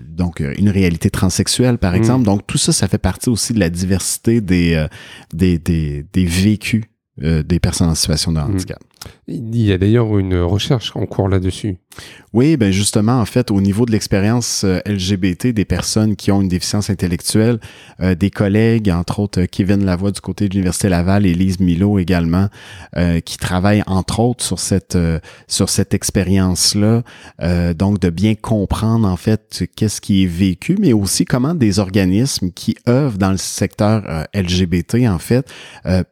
donc 0.07 0.39
une 0.39 0.69
réalité 0.69 1.09
transsexuelle, 1.09 1.77
par 1.77 1.93
mhm. 1.93 1.97
exemple. 1.97 2.25
Donc 2.25 2.45
tout 2.47 2.57
ça, 2.57 2.71
ça 2.71 2.87
fait 2.87 2.97
partie 2.97 3.29
aussi 3.29 3.53
de 3.53 3.59
la 3.59 3.69
diversité 3.69 4.41
des, 4.41 4.85
des, 5.33 5.57
des, 5.57 6.05
des 6.11 6.25
vécus 6.25 6.83
des 7.17 7.59
personnes 7.59 7.89
en 7.89 7.95
situation 7.95 8.31
de 8.31 8.39
mhm. 8.39 8.45
handicap. 8.45 8.79
Il 9.27 9.57
y 9.57 9.71
a 9.71 9.77
d'ailleurs 9.77 10.17
une 10.17 10.37
recherche 10.39 10.95
en 10.95 11.05
cours 11.05 11.29
là-dessus. 11.29 11.77
Oui, 12.35 12.57
ben 12.57 12.69
justement, 12.69 13.21
en 13.21 13.25
fait, 13.25 13.49
au 13.49 13.61
niveau 13.61 13.85
de 13.85 13.93
l'expérience 13.93 14.65
euh, 14.65 14.81
LGBT 14.85 15.53
des 15.53 15.63
personnes 15.63 16.17
qui 16.17 16.33
ont 16.33 16.41
une 16.41 16.49
déficience 16.49 16.89
intellectuelle, 16.89 17.61
euh, 18.01 18.13
des 18.13 18.29
collègues, 18.29 18.89
entre 18.89 19.19
autres 19.19 19.43
euh, 19.43 19.45
Kevin 19.49 19.85
Lavoie 19.85 20.11
du 20.11 20.19
côté 20.19 20.49
de 20.49 20.53
l'Université 20.53 20.89
Laval 20.89 21.25
et 21.25 21.33
Lise 21.33 21.61
Milo 21.61 21.97
également, 21.97 22.49
qui 23.23 23.37
travaillent 23.37 23.83
entre 23.87 24.19
autres 24.19 24.43
sur 24.43 24.59
cette 24.59 24.97
sur 25.47 25.69
cette 25.69 25.93
expérience-là, 25.93 27.03
donc 27.73 27.99
de 27.99 28.09
bien 28.09 28.35
comprendre 28.35 29.07
en 29.07 29.17
fait 29.17 29.65
qu'est-ce 29.75 30.01
qui 30.01 30.23
est 30.23 30.27
vécu, 30.27 30.77
mais 30.79 30.93
aussi 30.93 31.25
comment 31.25 31.53
des 31.53 31.79
organismes 31.79 32.51
qui 32.51 32.75
œuvrent 32.87 33.17
dans 33.17 33.31
le 33.31 33.37
secteur 33.37 34.27
LGBT 34.33 35.07
en 35.07 35.19
fait 35.19 35.47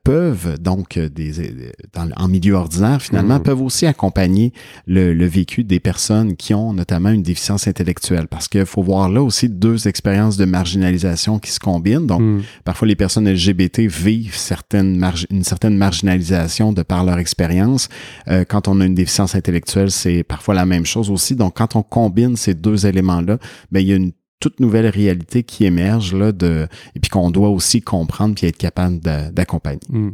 peuvent 0.03 0.59
donc 0.59 0.99
des 0.99 1.71
dans, 1.93 2.09
en 2.15 2.27
milieu 2.27 2.53
ordinaire 2.53 3.01
finalement 3.01 3.39
mmh. 3.39 3.43
peuvent 3.43 3.61
aussi 3.61 3.85
accompagner 3.85 4.53
le, 4.87 5.13
le 5.13 5.25
vécu 5.25 5.63
des 5.63 5.73
personnes 5.80 6.36
qui 6.36 6.53
ont 6.53 6.74
notamment 6.74 7.10
une 7.10 7.24
déficience 7.24 7.68
intellectuelle. 7.68 8.27
Parce 8.27 8.48
qu'il 8.48 8.65
faut 8.65 8.84
voir 8.84 9.10
là 9.10 9.22
aussi 9.22 9.50
deux 9.50 9.88
expériences 9.88 10.38
de 10.38 10.46
marginalisation 10.46 11.39
qui 11.39 11.51
se 11.51 11.60
combinent. 11.60 12.08
Donc, 12.08 12.22
hmm. 12.22 12.42
parfois, 12.63 12.88
les 12.88 12.96
personnes 12.96 13.30
LGBT 13.30 13.82
vivent 13.82 14.36
certaines 14.36 15.03
une 15.30 15.44
certaine 15.44 15.77
marginalisation 15.77 16.74
de 16.74 16.84
par 16.84 17.03
leur 17.03 17.18
expérience. 17.18 17.89
Euh, 18.27 18.46
quand 18.48 18.68
on 18.68 18.82
a 18.82 18.86
une 18.86 18.96
déficience 18.96 19.36
intellectuelle, 19.36 19.92
c'est 19.92 20.24
parfois 20.24 20.53
la 20.53 20.65
même 20.65 20.86
chose 20.86 21.10
aussi. 21.10 21.36
Donc, 21.36 21.58
quand 21.58 21.75
on 21.75 21.84
combine 21.84 22.36
ces 22.36 22.53
deux 22.53 22.86
éléments-là, 22.86 23.38
ben, 23.72 23.80
il 23.80 23.88
y 23.88 23.94
a 23.94 23.96
une 23.96 24.12
toute 24.39 24.60
nouvelle 24.60 24.88
réalité 24.88 25.44
qui 25.44 25.63
émerge 25.63 26.13
là 26.13 26.34
de 26.34 26.68
et 26.96 27.00
puis 27.00 27.10
qu'on 27.10 27.32
doit 27.32 27.50
aussi 27.50 27.82
comprendre 27.82 28.36
puis 28.36 28.46
être 28.46 28.58
capable 28.58 29.00
d'accompagner. 29.00 29.80
Hmm. 29.89 30.12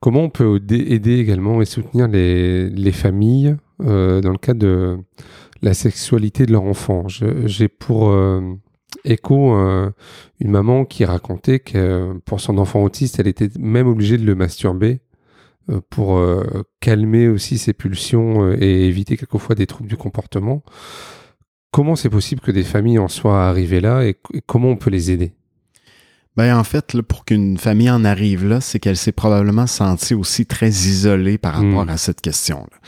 Comment 0.00 0.22
on 0.22 0.30
peut 0.30 0.58
aider 0.70 1.18
également 1.18 1.60
et 1.60 1.66
soutenir 1.66 2.08
les, 2.08 2.70
les 2.70 2.92
familles 2.92 3.56
euh, 3.84 4.20
dans 4.20 4.32
le 4.32 4.38
cadre 4.38 4.60
de 4.60 4.98
la 5.62 5.74
sexualité 5.74 6.46
de 6.46 6.52
leur 6.52 6.64
enfant. 6.64 7.06
J'ai 7.08 7.68
pour 7.68 8.10
euh, 8.10 8.40
écho 9.04 9.54
euh, 9.54 9.90
une 10.40 10.50
maman 10.50 10.84
qui 10.84 11.04
racontait 11.04 11.60
que 11.60 12.18
pour 12.24 12.40
son 12.40 12.58
enfant 12.58 12.82
autiste, 12.82 13.20
elle 13.20 13.28
était 13.28 13.50
même 13.58 13.86
obligée 13.86 14.18
de 14.18 14.24
le 14.24 14.34
masturber 14.34 15.00
pour 15.88 16.20
calmer 16.80 17.28
aussi 17.28 17.56
ses 17.56 17.72
pulsions 17.72 18.52
et 18.54 18.86
éviter 18.88 19.16
quelquefois 19.16 19.54
des 19.54 19.68
troubles 19.68 19.88
du 19.88 19.96
comportement. 19.96 20.64
Comment 21.70 21.94
c'est 21.94 22.10
possible 22.10 22.40
que 22.40 22.50
des 22.50 22.64
familles 22.64 22.98
en 22.98 23.06
soient 23.06 23.44
arrivées 23.46 23.80
là 23.80 24.04
et 24.04 24.16
comment 24.46 24.70
on 24.70 24.76
peut 24.76 24.90
les 24.90 25.12
aider? 25.12 25.32
Ben, 26.36 26.56
en 26.56 26.64
fait, 26.64 26.94
là, 26.94 27.02
pour 27.02 27.24
qu'une 27.24 27.58
famille 27.58 27.90
en 27.90 28.04
arrive 28.04 28.46
là, 28.46 28.60
c'est 28.60 28.78
qu'elle 28.78 28.96
s'est 28.96 29.12
probablement 29.12 29.66
sentie 29.66 30.14
aussi 30.14 30.46
très 30.46 30.68
isolée 30.70 31.38
par 31.38 31.54
rapport 31.54 31.84
Mm. 31.86 31.90
à 31.90 31.96
cette 31.96 32.20
question-là. 32.20 32.78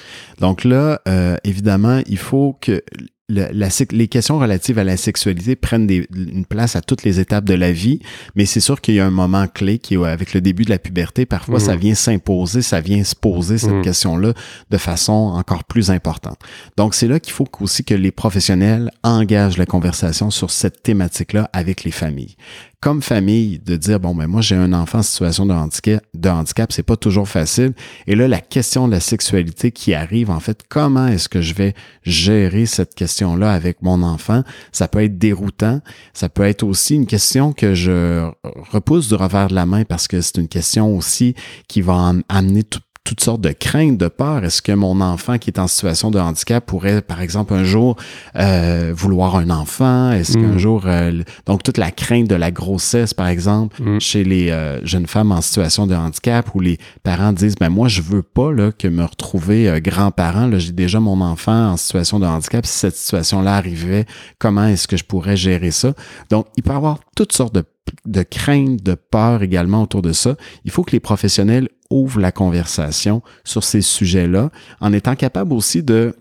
Donc 0.40 0.64
là, 0.64 1.00
euh, 1.08 1.36
évidemment, 1.44 2.00
il 2.06 2.18
faut 2.18 2.56
que 2.60 2.82
le- 3.28 3.48
la, 3.52 3.70
sec- 3.70 3.92
les 3.92 4.08
questions 4.08 4.38
relatives 4.38 4.78
à 4.78 4.84
la 4.84 4.96
sexualité 4.98 5.56
prennent 5.56 5.86
des- 5.86 6.06
une 6.14 6.44
place 6.44 6.76
à 6.76 6.82
toutes 6.82 7.02
les 7.02 7.18
étapes 7.18 7.44
de 7.44 7.54
la 7.54 7.72
vie, 7.72 8.00
mais 8.36 8.44
c'est 8.46 8.60
sûr 8.60 8.80
qu'il 8.80 8.94
y 8.94 9.00
a 9.00 9.06
un 9.06 9.10
moment 9.10 9.46
clé 9.48 9.78
qui 9.78 9.94
est 9.94 10.04
avec 10.04 10.34
le 10.34 10.40
début 10.42 10.64
de 10.64 10.70
la 10.70 10.78
puberté. 10.78 11.24
Parfois, 11.24 11.58
ça 11.58 11.74
vient 11.76 11.94
s'imposer, 11.94 12.60
ça 12.62 12.80
vient 12.80 13.02
se 13.04 13.14
poser 13.16 13.56
cette 13.58 13.70
Mhm. 13.72 13.82
question-là 13.82 14.34
de 14.70 14.76
façon 14.76 15.12
encore 15.12 15.64
plus 15.64 15.90
importante. 15.90 16.38
Donc, 16.76 16.94
c'est 16.94 17.08
là 17.08 17.20
qu'il 17.20 17.32
faut 17.32 17.48
aussi 17.60 17.84
que 17.84 17.94
les 17.94 18.10
professionnels 18.10 18.90
engagent 19.02 19.56
la 19.56 19.66
conversation 19.66 20.30
sur 20.30 20.50
cette 20.50 20.82
thématique-là 20.82 21.48
avec 21.54 21.84
les 21.84 21.90
familles. 21.92 22.36
Comme 22.82 23.00
famille, 23.00 23.60
de 23.64 23.76
dire, 23.76 24.00
bon, 24.00 24.12
ben 24.12 24.26
moi, 24.26 24.40
j'ai 24.40 24.56
un 24.56 24.72
enfant 24.72 24.98
en 24.98 25.02
situation 25.02 25.46
de 25.46 25.52
handicap, 25.52 26.72
c'est 26.72 26.82
pas 26.82 26.96
toujours 26.96 27.28
facile. 27.28 27.74
Et 28.08 28.16
là, 28.16 28.26
la 28.26 28.40
question 28.40 28.88
de 28.88 28.92
la 28.92 28.98
sexualité 28.98 29.70
qui 29.70 29.94
arrive, 29.94 30.30
en 30.30 30.40
fait, 30.40 30.62
comment 30.68 31.06
est-ce 31.06 31.28
que 31.28 31.40
je 31.40 31.54
vais 31.54 31.74
gérer 32.02 32.66
cette 32.66 32.96
question-là 32.96 33.52
avec 33.52 33.82
mon 33.82 34.02
enfant? 34.02 34.42
Ça 34.72 34.88
peut 34.88 35.04
être 35.04 35.16
déroutant. 35.16 35.80
Ça 36.12 36.28
peut 36.28 36.42
être 36.42 36.64
aussi 36.64 36.96
une 36.96 37.06
question 37.06 37.52
que 37.52 37.72
je 37.72 38.28
repousse 38.72 39.08
du 39.10 39.14
revers 39.14 39.46
de 39.46 39.54
la 39.54 39.64
main 39.64 39.84
parce 39.84 40.08
que 40.08 40.20
c'est 40.20 40.38
une 40.38 40.48
question 40.48 40.96
aussi 40.96 41.36
qui 41.68 41.82
va 41.82 41.94
am- 41.94 42.24
amener 42.28 42.64
tout 42.64 42.80
toutes 43.04 43.20
sortes 43.20 43.40
de 43.40 43.50
craintes, 43.50 43.98
de 43.98 44.06
peur. 44.08 44.44
Est-ce 44.44 44.62
que 44.62 44.70
mon 44.72 45.00
enfant 45.00 45.36
qui 45.38 45.50
est 45.50 45.58
en 45.58 45.66
situation 45.66 46.10
de 46.12 46.20
handicap 46.20 46.64
pourrait, 46.64 47.02
par 47.02 47.20
exemple, 47.20 47.52
un 47.52 47.64
jour 47.64 47.96
euh, 48.36 48.92
vouloir 48.96 49.36
un 49.36 49.50
enfant? 49.50 50.12
Est-ce 50.12 50.38
Mm. 50.38 50.42
qu'un 50.52 50.58
jour... 50.58 50.82
euh, 50.86 51.22
donc, 51.46 51.62
toute 51.64 51.78
la 51.78 51.90
crainte 51.90 52.28
de 52.28 52.36
la 52.36 52.50
grossesse, 52.52 53.12
par 53.12 53.26
exemple, 53.26 53.82
Mm. 53.82 54.00
chez 54.00 54.22
les 54.24 54.50
euh, 54.50 54.84
jeunes 54.86 55.06
femmes 55.08 55.32
en 55.32 55.40
situation 55.40 55.86
de 55.88 55.94
handicap 55.94 56.54
où 56.54 56.60
les 56.60 56.78
parents 57.02 57.32
disent, 57.32 57.56
ben 57.56 57.70
moi, 57.70 57.88
je 57.88 58.02
veux 58.02 58.22
pas 58.22 58.52
là, 58.52 58.70
que 58.70 58.86
me 58.88 59.04
retrouver 59.04 59.80
grand-parent. 59.82 60.48
J'ai 60.58 60.72
déjà 60.72 61.00
mon 61.00 61.20
enfant 61.20 61.70
en 61.72 61.76
situation 61.76 62.20
de 62.20 62.26
handicap. 62.26 62.64
Si 62.64 62.78
cette 62.78 62.96
situation-là 62.96 63.56
arrivait, 63.56 64.06
comment 64.38 64.66
est-ce 64.66 64.86
que 64.86 64.96
je 64.96 65.04
pourrais 65.04 65.36
gérer 65.36 65.72
ça? 65.72 65.92
Donc, 66.30 66.46
il 66.56 66.62
peut 66.62 66.72
y 66.72 66.76
avoir 66.76 66.98
toutes 67.16 67.32
sortes 67.32 67.54
de 67.54 67.64
de 68.06 68.22
crainte, 68.22 68.80
de 68.82 68.94
peur 68.94 69.42
également 69.42 69.82
autour 69.82 70.02
de 70.02 70.12
ça. 70.12 70.36
Il 70.64 70.70
faut 70.70 70.84
que 70.84 70.92
les 70.92 71.00
professionnels 71.00 71.68
ouvrent 71.92 72.20
la 72.20 72.32
conversation 72.32 73.22
sur 73.44 73.64
ces 73.64 73.82
sujets-là 73.82 74.50
en 74.80 74.92
étant 74.92 75.14
capable 75.14 75.52
aussi 75.52 75.82
de 75.82 76.14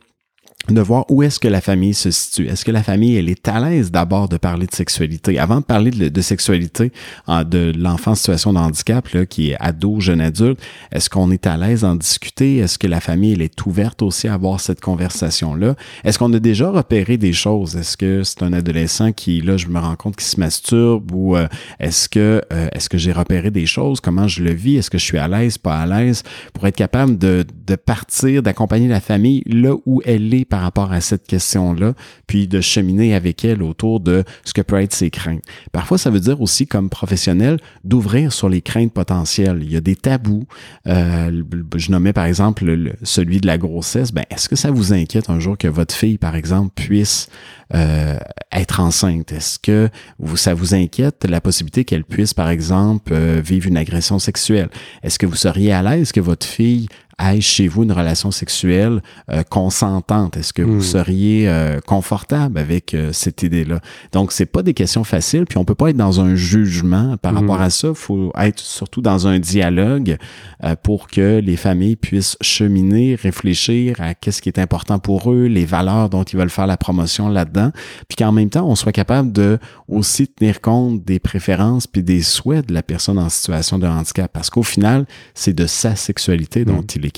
de 0.74 0.82
voir 0.82 1.06
où 1.10 1.24
est-ce 1.24 1.40
que 1.40 1.48
la 1.48 1.62
famille 1.62 1.94
se 1.94 2.12
situe. 2.12 2.48
Est-ce 2.48 2.66
que 2.66 2.72
la 2.72 2.84
famille, 2.84 3.16
elle 3.16 3.30
est 3.30 3.48
à 3.48 3.60
l'aise 3.60 3.92
d'abord 3.92 4.30
de 4.30 4.38
parler 4.38 4.68
de 4.68 4.76
sexualité? 4.76 5.40
Avant 5.40 5.60
de 5.60 5.66
parler 5.66 5.92
de, 5.92 6.22
sexualité 6.22 6.92
de 7.28 7.74
l'enfant 7.78 8.12
en 8.12 8.16
situation 8.16 8.54
de 8.54 8.60
handicap, 8.60 9.08
là, 9.10 9.26
qui 9.26 9.52
est 9.52 9.58
ado, 9.60 10.00
jeune 10.00 10.22
adulte, 10.22 10.60
est-ce 10.92 11.10
qu'on 11.10 11.32
est 11.32 11.48
à 11.48 11.58
l'aise 11.58 11.82
d'en 11.82 11.96
discuter? 11.96 12.58
Est-ce 12.58 12.78
que 12.78 12.88
la 12.88 13.00
famille, 13.00 13.34
elle 13.34 13.42
est 13.42 13.66
ouverte 13.66 14.02
aussi 14.02 14.28
à 14.28 14.34
avoir 14.34 14.60
cette 14.60 14.82
conversation-là? 14.82 15.76
Est-ce 16.04 16.20
qu'on 16.20 16.34
a 16.34 16.40
déjà 16.40 16.70
repéré 16.72 17.18
des 17.18 17.34
choses? 17.34 17.76
Est-ce 17.76 17.98
que 17.98 18.24
c'est 18.24 18.44
un 18.44 18.54
adolescent 18.54 19.12
qui, 19.12 19.42
là, 19.42 19.58
je 19.58 19.68
me 19.68 19.80
rends 19.80 19.96
compte 19.96 20.16
qu'il 20.16 20.28
se 20.28 20.40
masturbe 20.40 21.12
ou 21.12 21.36
euh, 21.36 21.48
est-ce 21.80 22.10
que, 22.10 22.42
euh, 22.52 22.68
est-ce 22.74 22.90
que 22.90 22.98
j'ai 22.98 23.12
repéré 23.12 23.52
des 23.52 23.66
choses? 23.66 24.00
Comment 24.00 24.28
je 24.28 24.44
le 24.44 24.54
vis? 24.54 24.78
Est-ce 24.78 24.90
que 24.90 24.98
je 24.98 25.06
suis 25.06 25.18
à 25.18 25.28
l'aise, 25.28 25.58
pas 25.58 25.80
à 25.80 25.86
l'aise? 25.86 26.24
Pour 26.54 26.68
être 26.68 26.76
capable 26.76 27.18
de, 27.18 27.46
partir, 27.86 28.44
d'accompagner 28.44 28.88
la 28.88 29.00
famille 29.00 29.44
là 29.46 29.74
où 29.86 30.02
elle 30.06 30.34
est 30.34 30.46
rapport 30.62 30.92
à 30.92 31.02
cette 31.02 31.28
question-là, 31.28 31.94
puis 32.28 32.48
de 32.48 32.62
cheminer 32.62 33.14
avec 33.16 33.44
elle 33.46 33.62
autour 33.64 34.00
de 34.00 34.24
ce 34.46 34.54
que 34.54 34.62
peut 34.62 34.80
être 34.82 34.94
ses 34.94 35.10
craintes. 35.10 35.44
Parfois, 35.72 35.98
ça 35.98 36.10
veut 36.10 36.20
dire 36.20 36.42
aussi, 36.42 36.68
comme 36.68 36.90
professionnel, 36.90 37.58
d'ouvrir 37.84 38.32
sur 38.34 38.50
les 38.50 38.62
craintes 38.62 38.94
potentielles. 38.94 39.60
Il 39.64 39.72
y 39.72 39.76
a 39.78 39.82
des 39.82 39.96
tabous. 39.96 40.46
Euh, 40.88 41.44
je 41.76 41.92
nommais 41.92 42.14
par 42.14 42.26
exemple 42.26 42.66
le- 42.66 42.94
celui 43.04 43.40
de 43.42 43.48
la 43.48 43.58
grossesse. 43.58 44.12
Ben, 44.12 44.24
est-ce 44.30 44.48
que 44.50 44.56
ça 44.56 44.72
vous 44.72 44.94
inquiète 44.94 45.30
un 45.30 45.40
jour 45.40 45.58
que 45.58 45.68
votre 45.68 45.94
fille, 45.94 46.18
par 46.18 46.36
exemple, 46.36 46.72
puisse 46.76 47.28
euh, 47.74 48.18
être 48.52 48.80
enceinte? 48.80 49.32
Est-ce 49.32 49.60
que 49.60 49.90
ça 50.36 50.54
vous 50.54 50.74
inquiète 50.74 51.26
la 51.28 51.42
possibilité 51.42 51.86
qu'elle 51.86 52.04
puisse, 52.04 52.34
par 52.34 52.50
exemple, 52.50 53.14
euh, 53.14 53.42
vivre 53.44 53.68
une 53.68 53.78
agression 53.78 54.20
sexuelle? 54.20 54.70
Est-ce 55.04 55.18
que 55.20 55.26
vous 55.26 55.36
seriez 55.36 55.72
à 55.72 55.82
l'aise 55.82 56.12
que 56.12 56.20
votre 56.20 56.46
fille 56.46 56.88
aille 57.22 57.42
chez 57.42 57.68
vous 57.68 57.84
une 57.84 57.92
relation 57.92 58.32
sexuelle 58.32 59.02
euh, 59.30 59.44
consentante? 59.44 60.38
Est-ce 60.38 60.54
que 60.54 60.62
vous 60.62 60.82
seriez 60.82 61.48
euh, 61.48 61.80
confortable 61.86 62.58
avec 62.58 62.94
euh, 62.94 63.12
cette 63.14 63.44
idée-là? 63.44 63.80
Donc, 64.12 64.32
c'est 64.32 64.46
pas 64.46 64.64
des 64.64 64.74
questions 64.74 65.04
faciles, 65.04 65.46
puis 65.46 65.58
on 65.58 65.66
peut 65.66 65.76
pas 65.76 65.90
être 65.90 65.98
dans 65.98 66.20
un 66.22 66.36
jugement 66.36 67.16
par 67.18 67.34
Mm. 67.34 67.38
rapport 67.38 67.62
à 67.62 67.70
ça. 67.70 67.90
Il 67.90 67.96
faut 67.96 68.32
être 68.38 68.60
surtout 68.60 69.02
dans 69.02 69.28
un 69.28 69.40
dialogue 69.40 70.18
euh, 70.64 70.76
pour 70.82 71.08
que 71.08 71.40
les 71.40 71.56
familles 71.58 71.96
puissent 71.96 72.38
cheminer, 72.42 73.16
réfléchir 73.16 73.96
à 74.00 74.14
qu'est-ce 74.14 74.42
qui 74.42 74.50
est 74.50 74.60
important 74.60 75.00
pour 75.00 75.32
eux, 75.32 75.46
les 75.46 75.66
valeurs 75.66 76.10
dont 76.10 76.24
ils 76.24 76.38
veulent 76.38 76.50
faire 76.50 76.68
la 76.68 76.78
promotion 76.78 77.30
là-dedans, 77.30 77.72
puis 78.08 78.16
qu'en 78.18 78.32
même 78.32 78.50
temps, 78.50 78.68
on 78.68 78.76
soit 78.76 78.92
capable 78.92 79.32
de 79.32 79.60
aussi 79.88 80.28
tenir 80.28 80.62
compte 80.62 81.04
des 81.04 81.20
préférences 81.20 81.88
puis 81.88 82.04
des 82.04 82.22
souhaits 82.22 82.68
de 82.68 82.74
la 82.74 82.84
personne 82.84 83.20
en 83.20 83.30
situation 83.30 83.78
de 83.80 83.88
handicap, 83.88 84.32
parce 84.34 84.50
qu'au 84.50 84.64
final, 84.64 85.06
c'est 85.34 85.54
de 85.54 85.68
sa 85.68 85.96
sexualité 85.96 86.66
dont 86.66 86.82
Mm. 86.82 86.88
il 86.96 87.06
est 87.06 87.11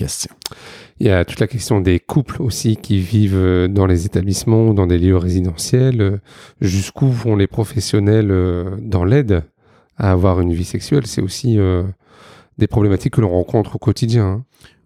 Il 1.00 1.08
y 1.08 1.10
a 1.10 1.26
toute 1.26 1.40
la 1.40 1.48
question 1.48 1.82
des 1.82 2.00
couples 2.00 2.42
aussi 2.42 2.78
qui 2.78 3.00
vivent 3.00 3.36
euh, 3.36 3.68
dans 3.68 3.86
les 3.86 4.06
établissements 4.06 4.68
ou 4.68 4.74
dans 4.74 4.88
des 4.88 4.98
lieux 4.98 5.18
résidentiels. 5.18 6.02
Euh, 6.02 6.18
Jusqu'où 6.62 7.08
vont 7.08 7.36
les 7.36 7.48
professionnels 7.48 8.32
euh, 8.32 8.76
dans 8.80 9.04
l'aide 9.04 9.44
à 9.98 10.12
avoir 10.12 10.40
une 10.42 10.54
vie 10.54 10.66
sexuelle? 10.66 11.06
C'est 11.06 11.22
aussi 11.22 11.58
des 12.58 12.68
problématiques 12.68 13.14
que 13.14 13.22
l'on 13.22 13.30
rencontre 13.30 13.76
au 13.76 13.80
quotidien. 13.80 14.44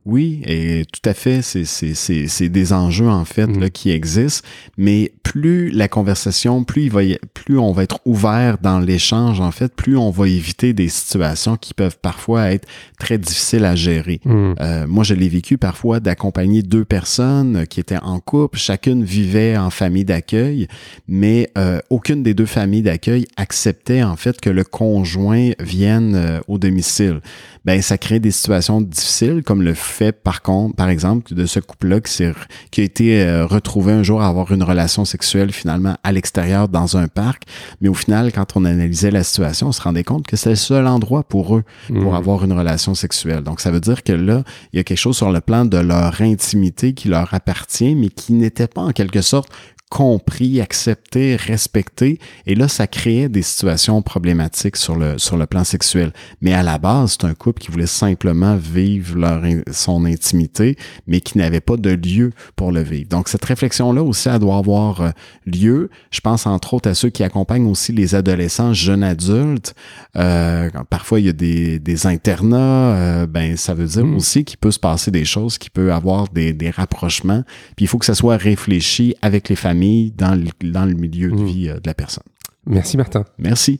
Oui, 0.07 0.41
et 0.45 0.85
tout 0.91 1.07
à 1.09 1.13
fait, 1.13 1.41
c'est, 1.41 1.65
c'est, 1.65 1.93
c'est, 1.93 2.27
c'est 2.29 2.47
des 2.47 2.71
enjeux 2.71 3.09
en 3.09 3.25
fait 3.25 3.45
Mhm. 3.47 3.59
là, 3.59 3.69
qui 3.69 3.91
existent, 3.91 4.47
mais 4.77 5.11
plus 5.21 5.69
la 5.69 5.89
conversation, 5.89 6.63
plus, 6.63 6.83
il 6.83 6.91
va 6.91 7.03
y- 7.03 7.19
plus 7.33 7.57
on 7.59 7.73
va 7.73 7.83
être 7.83 7.99
ouvert 8.05 8.57
dans 8.61 8.79
l'échange 8.79 9.41
en 9.41 9.51
fait, 9.51 9.73
plus 9.75 9.97
on 9.97 10.09
va 10.09 10.29
éviter 10.29 10.71
des 10.71 10.87
situations 10.87 11.57
qui 11.57 11.73
peuvent 11.73 11.97
parfois 12.01 12.51
être 12.53 12.65
très 12.97 13.17
difficiles 13.17 13.65
à 13.65 13.75
gérer. 13.75 14.21
Mm. 14.23 14.53
Euh, 14.61 14.87
moi, 14.87 15.03
je 15.03 15.13
l'ai 15.13 15.27
vécu 15.27 15.57
parfois 15.57 15.99
d'accompagner 15.99 16.61
deux 16.63 16.85
personnes 16.85 17.67
qui 17.67 17.81
étaient 17.81 17.97
en 18.01 18.19
couple, 18.21 18.57
chacune 18.57 19.03
vivait 19.03 19.57
en 19.57 19.69
famille 19.69 20.05
d'accueil, 20.05 20.67
mais 21.09 21.49
euh, 21.57 21.79
aucune 21.89 22.23
des 22.23 22.33
deux 22.33 22.45
familles 22.45 22.83
d'accueil 22.83 23.25
acceptait 23.35 24.03
en 24.03 24.15
fait 24.15 24.39
que 24.39 24.49
le 24.49 24.63
conjoint 24.63 25.51
vienne 25.59 26.15
euh, 26.15 26.39
au 26.47 26.57
domicile. 26.57 27.19
Ben, 27.65 27.81
ça 27.81 27.97
crée 27.97 28.21
des 28.21 28.31
situations 28.31 28.79
difficiles, 28.79 29.43
comme 29.43 29.61
le 29.61 29.73
fait 29.97 30.11
par 30.11 30.41
contre, 30.41 30.75
par 30.75 30.89
exemple, 30.89 31.33
de 31.33 31.45
ce 31.45 31.59
couple-là 31.59 31.99
qui, 32.01 32.23
a 32.23 32.83
été 32.83 33.21
euh, 33.21 33.45
retrouvé 33.45 33.93
un 33.93 34.03
jour 34.03 34.21
à 34.21 34.27
avoir 34.27 34.51
une 34.51 34.63
relation 34.63 35.05
sexuelle 35.05 35.51
finalement 35.51 35.95
à 36.03 36.11
l'extérieur 36.11 36.67
dans 36.67 36.97
un 36.97 37.07
parc, 37.07 37.43
mais 37.81 37.89
au 37.89 37.93
final, 37.93 38.31
quand 38.31 38.55
on 38.55 38.65
analysait 38.65 39.11
la 39.11 39.23
situation, 39.23 39.67
on 39.67 39.71
se 39.71 39.81
rendait 39.81 40.03
compte 40.03 40.27
que 40.27 40.35
c'est 40.35 40.51
le 40.51 40.55
seul 40.55 40.85
endroit 40.87 41.23
pour 41.23 41.55
eux 41.55 41.63
pour 41.87 42.13
Mm. 42.13 42.15
avoir 42.15 42.43
une 42.43 42.53
relation 42.53 42.93
sexuelle. 42.93 43.41
Donc, 43.41 43.59
ça 43.59 43.71
veut 43.71 43.79
dire 43.79 44.03
que 44.03 44.13
là, 44.13 44.43
il 44.71 44.77
y 44.77 44.79
a 44.79 44.83
quelque 44.83 44.97
chose 44.97 45.17
sur 45.17 45.31
le 45.31 45.41
plan 45.41 45.65
de 45.65 45.77
leur 45.77 46.21
intimité 46.21 46.93
qui 46.93 47.07
leur 47.07 47.33
appartient, 47.33 47.95
mais 47.95 48.09
qui 48.09 48.33
n'était 48.33 48.67
pas 48.67 48.81
en 48.81 48.91
quelque 48.91 49.21
sorte 49.21 49.49
compris, 49.89 50.59
accepté, 50.59 51.35
respecté. 51.35 52.19
Et 52.45 52.55
là, 52.55 52.67
ça 52.67 52.87
créait 52.87 53.29
des 53.29 53.41
situations 53.41 54.01
problématiques 54.01 54.75
sur 54.75 54.95
le, 54.95 55.17
sur 55.17 55.37
le 55.37 55.45
plan 55.45 55.63
sexuel. 55.63 56.11
Mais 56.41 56.53
à 56.53 56.61
la 56.61 56.77
base, 56.77 57.17
c'est 57.19 57.25
un 57.25 57.33
couple 57.33 57.61
qui 57.61 57.71
voulait 57.71 57.85
simplement 57.87 58.57
vivre 58.57 59.17
leur, 59.17 59.43
son 59.87 60.05
intimité, 60.05 60.75
mais 61.07 61.21
qui 61.21 61.37
n'avait 61.37 61.61
pas 61.61 61.77
de 61.77 61.91
lieu 61.91 62.31
pour 62.55 62.71
le 62.71 62.81
vivre. 62.81 63.07
Donc, 63.09 63.29
cette 63.29 63.45
réflexion-là 63.45 64.03
aussi, 64.03 64.27
elle 64.29 64.39
doit 64.39 64.57
avoir 64.57 65.01
euh, 65.01 65.09
lieu. 65.45 65.89
Je 66.11 66.19
pense 66.19 66.45
entre 66.45 66.73
autres 66.73 66.89
à 66.89 66.93
ceux 66.93 67.09
qui 67.09 67.23
accompagnent 67.23 67.67
aussi 67.67 67.93
les 67.93 68.15
adolescents, 68.15 68.73
jeunes 68.73 69.03
adultes. 69.03 69.73
Euh, 70.17 70.69
parfois, 70.89 71.19
il 71.21 71.25
y 71.27 71.29
a 71.29 71.33
des, 71.33 71.79
des 71.79 72.05
internats. 72.05 72.95
euh, 72.95 73.27
ben, 73.27 73.55
ça 73.57 73.73
veut 73.73 73.85
dire 73.87 74.05
Mm. 74.05 74.15
aussi 74.15 74.43
qu'il 74.43 74.57
peut 74.57 74.71
se 74.71 74.79
passer 74.79 75.09
des 75.11 75.25
choses, 75.25 75.57
qu'il 75.57 75.71
peut 75.71 75.91
avoir 75.93 76.27
des, 76.29 76.53
des 76.53 76.69
rapprochements. 76.69 77.43
Puis 77.75 77.85
il 77.85 77.87
faut 77.87 77.97
que 77.97 78.05
ça 78.05 78.15
soit 78.15 78.37
réfléchi 78.37 79.15
avec 79.21 79.47
les 79.49 79.55
familles 79.55 80.11
dans 80.11 80.35
le, 80.35 80.49
dans 80.71 80.85
le 80.85 80.93
milieu 80.93 81.29
de 81.31 81.35
Mm. 81.35 81.45
vie 81.45 81.67
de 81.67 81.81
la 81.85 81.93
personne. 81.93 82.23
Merci 82.65 82.97
Martin. 82.97 83.23
Merci. 83.37 83.79